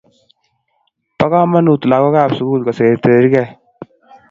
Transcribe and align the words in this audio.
bo 1.19 1.25
kamanuut 1.33 1.81
lagookab 1.91 2.31
sugul 2.37 2.61
koserserigee 2.65 3.47